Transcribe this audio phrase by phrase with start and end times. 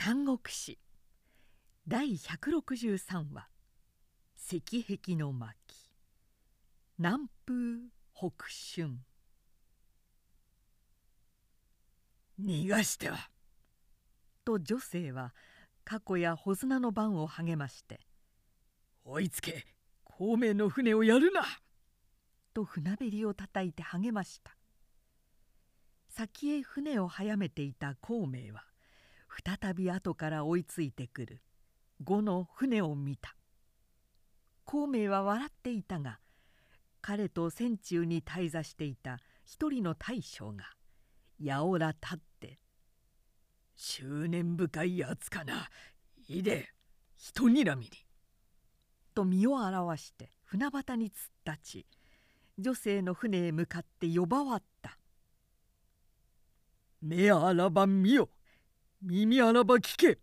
[0.00, 0.78] 三国志。
[1.88, 3.48] 第163話
[4.38, 5.56] 「石壁の巻」
[6.98, 9.00] 南風北春。
[12.40, 13.28] 逃がしては。
[14.44, 15.34] と女性は
[15.84, 18.06] 過去や穂綱の番を励まして
[19.02, 19.66] 「追いつけ
[20.04, 21.42] 孔明の船をやるな!」
[22.54, 24.56] と船べりをたたいて励ました。
[26.08, 28.67] 先へ船を早めていた孔明は
[29.28, 31.42] 再び後から追いついてくる。
[32.04, 33.34] 呉の船を見た。
[34.64, 36.20] 孔明は笑っていたが
[37.00, 40.64] 彼と船中に滞座していた一人の大将が
[41.40, 42.58] やおら立って
[43.74, 45.70] 「執念深いやつかな。
[46.28, 46.68] いで
[47.16, 47.90] 人にらみに」
[49.14, 51.86] と身を表して船端に突っ立ち
[52.58, 54.98] 女性の船へ向かって呼ばわった
[57.00, 58.28] 「目あらば見よ。
[59.00, 60.18] 耳あらば聞け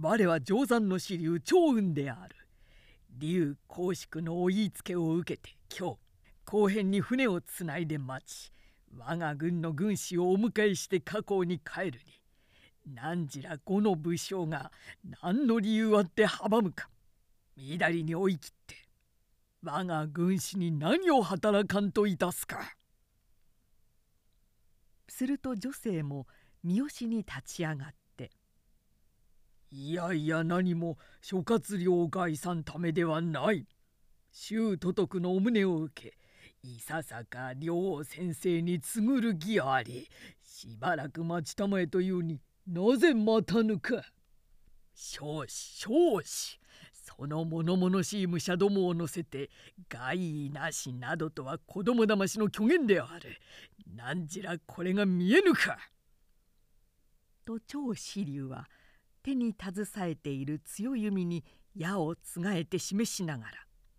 [0.00, 2.36] 我は定山の支流長雲である
[3.18, 5.96] 竜公祝のお言いつけを受けて今日
[6.44, 8.52] 後編に船をつないで待ち
[8.96, 14.70] 我が軍の軍師をお迎えして河口に帰るに何時ら五の武将が
[15.20, 16.88] 何の理由あって阻むか
[17.56, 18.76] 乱に追い切って
[19.64, 22.76] 我が軍師に何を働かんといたすか。
[25.08, 26.26] すると女性も
[26.62, 28.30] 三好に立ち上がって
[29.70, 33.66] 「いやいや何も諸葛亮外さんためではない」
[34.32, 36.18] 「周都督のお胸を受け
[36.62, 40.08] いささか両先生に告ぐる義あり
[40.42, 44.04] しばらく待ちたまえというになぜ待たぬか」
[44.94, 46.58] 少子少子
[46.92, 49.48] その物々しい武者どもを乗せて
[49.88, 53.38] 害なしなどとは子供騙しの虚言である。
[53.94, 55.78] 何じらこれが見えぬか。
[57.46, 58.68] と長子竜は
[59.22, 63.52] 手に携えている強い弓に矢をつがえて示しながら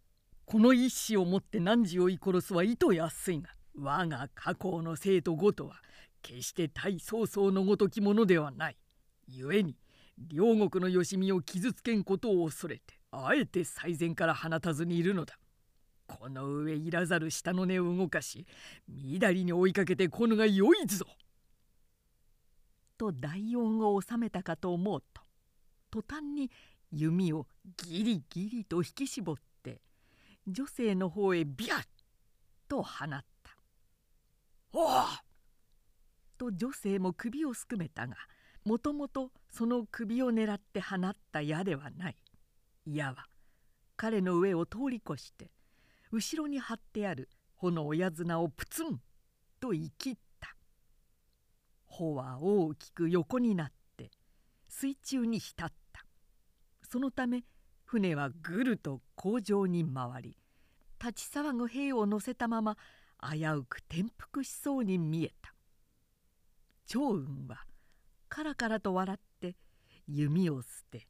[0.44, 5.82] 「この一子をもって汝を追い殺すは意図安いが我が家光の生徒ごとは
[6.22, 8.76] 決して大曹操のごときものではない。
[9.28, 9.76] 故に
[10.16, 15.38] 両国のよしみを傷つけんことを恐れてあえて最善から放たずにいるのだ。
[16.06, 18.46] この上いらざる下の根を動かし
[19.20, 21.04] 乱に追いかけてこぬがよいぞ。
[22.98, 25.22] と大音を収めたかと思うと
[25.90, 26.50] 途端に
[26.90, 27.46] 弓を
[27.86, 29.80] ギリギリと引き絞って
[30.46, 31.86] 女性の方へビャッ
[32.68, 33.24] と放った
[34.72, 35.04] 「おお!」
[36.36, 38.16] と女性も首をすくめたが
[38.64, 42.16] もともとその首を狙って放った矢ではない
[42.86, 43.28] 矢は
[43.96, 45.50] 彼の上を通り越して
[46.10, 49.00] 後ろに張ってある穂の親綱をプツン
[49.60, 50.16] と生き
[51.98, 54.10] 穂は大きく横になって
[54.68, 56.04] 水中に浸った。
[56.82, 57.44] そのため
[57.84, 60.36] 船はぐると工場に回り
[61.04, 62.76] 立ち騒ぐ兵を乗せたまま
[63.20, 65.54] 危うく転覆しそうに見えた。
[66.86, 67.64] 長雲は
[68.28, 69.56] カラカラと笑って
[70.06, 71.08] 弓を捨て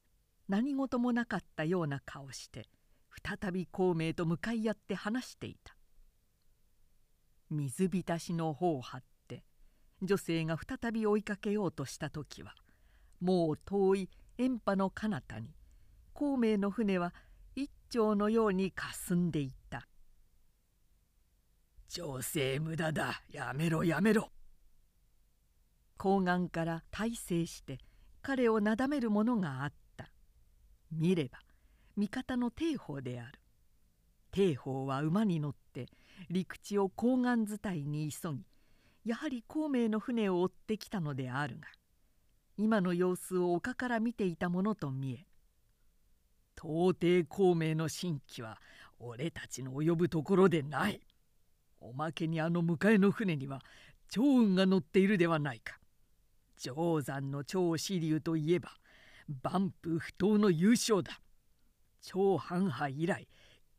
[0.49, 2.66] 何事もなかったような顔して
[3.22, 5.76] 再び孔明と向かい合って話していた。
[7.50, 9.03] 水浸しの方を張っ
[10.03, 12.55] 女性が再び追いかけようとした時は
[13.21, 15.49] もう遠い遠波の彼方に
[16.13, 17.13] 孔明の船は
[17.57, 19.89] 一丁のようにかすんでいった
[21.89, 24.31] 「女性無駄だやめろやめろ」
[25.99, 27.79] 睾丸から大成して
[28.23, 30.11] 彼をなだめるものがあった。
[30.93, 31.41] 見れば
[31.97, 33.41] 味方の帝鳳である。
[34.31, 35.87] 帝鳳は馬に乗って
[36.31, 38.45] 陸地を睾丸伝いに急ぎ
[39.09, 41.69] やはり孔明の船を追ってきたのであるが
[42.59, 45.25] 今の様子を丘から見ていたものと見え
[46.59, 48.59] 到底孔明の新規は
[48.99, 51.01] 俺たちの及ぶところでない。
[51.81, 53.63] おまけにあの迎えの船には
[54.11, 55.79] 長雲が乗っているではないか。
[56.59, 58.73] 定山の長支流といえば
[59.43, 61.21] 万夫不当の優勝だ。
[62.03, 63.27] 長藩派以来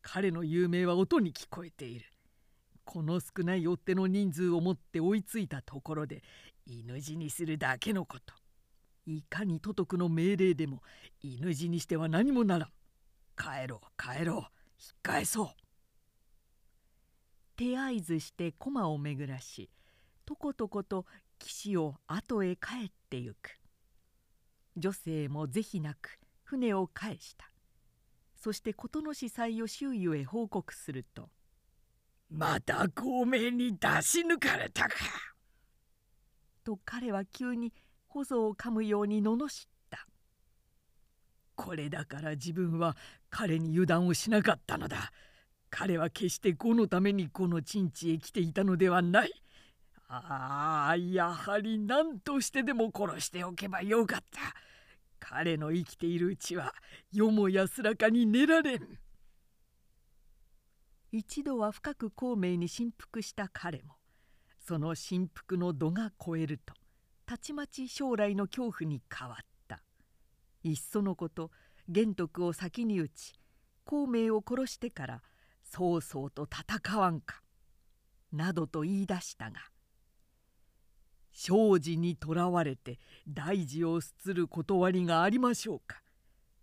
[0.01, 2.05] 彼の有名は音に聞こえている。
[2.91, 6.23] この少ない追っ手の人数をもって追いついたところで
[6.65, 8.33] 犬死にするだけのこと。
[9.05, 10.81] いかに都督の命令でも
[11.21, 12.69] 犬死にしては何もならん。
[13.37, 14.45] 帰ろう帰ろう引っ
[15.03, 15.49] 返そう。
[17.57, 19.69] 手合図して駒を巡らし
[20.25, 21.05] とことこと
[21.37, 23.59] 岸を後へ帰ってゆく。
[24.77, 27.51] 女性も是非なく船を返した。
[28.35, 31.29] そして事の司祭を周囲へ報告すると
[32.29, 34.95] また孔明に出し抜かれたか。
[36.63, 37.73] と彼は急に
[38.07, 40.07] ほぞを噛むように罵った
[41.55, 42.95] 「これだから自分は
[43.29, 45.11] 彼に油断をしなかったのだ。
[45.71, 49.31] 彼は決して子のためにこの陳地へ来ていたのではない。
[50.07, 54.39] ああやはり何としてでも殺しておけばよかった。
[55.19, 56.73] 彼の生きているうちは
[57.11, 58.99] 世も安らかに寝られん」
[61.11, 63.95] 一度は深く孔明に振幅した彼も
[64.59, 66.73] その振幅の度が超えると
[67.25, 69.81] たちまち将来の恐怖に変わった。
[70.63, 71.51] いっそのこと
[71.87, 73.33] 玄徳を先に討ち
[73.85, 75.21] 孔明を殺してから
[75.63, 77.41] 曹操と戦わんか
[78.31, 79.59] などと言い出したが
[81.31, 86.01] 生死にとらわれて大事をすつる断りがありましょうか。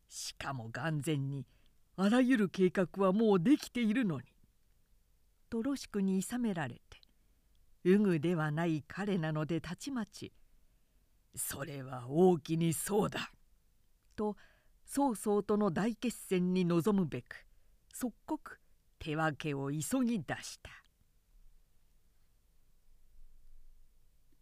[0.08, 1.46] しかも眼前に
[1.96, 4.36] あらゆる計画はもうできているのに。
[5.48, 6.81] とろしくにいさめられて
[7.84, 10.32] うぐではない彼なのでたちまち
[11.37, 13.32] 「それは大きにそうだ」
[14.16, 14.37] と
[14.84, 17.46] 曹操との大決戦に臨むべく
[17.93, 18.60] 即刻
[18.98, 20.86] 手分けを急ぎ出した。